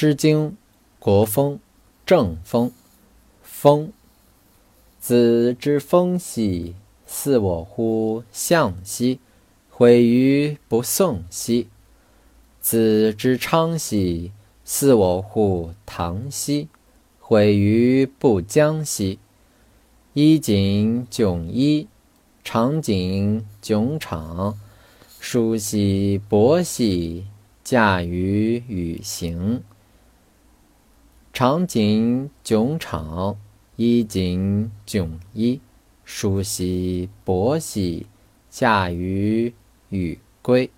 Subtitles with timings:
[0.00, 0.50] 诗经·
[1.00, 1.54] 国风·
[2.06, 2.68] 正风·
[3.42, 3.92] 风。
[5.00, 9.18] 子之风兮，似我乎向兮，
[9.68, 11.66] 毁于不宋兮；
[12.60, 14.30] 子之昌兮，
[14.64, 16.68] 似我乎唐兮，
[17.18, 19.18] 毁于不将兮。
[20.12, 21.88] 衣锦迥衣，
[22.44, 24.56] 长景迥场，
[25.18, 27.26] 舒兮薄兮，
[27.64, 29.64] 驾于与行。
[31.38, 33.36] 裳锦迥裳，
[33.76, 35.60] 衣锦迥衣，
[36.04, 38.06] 梳洗薄洗，
[38.50, 39.54] 驾雨
[39.90, 40.68] 雨归。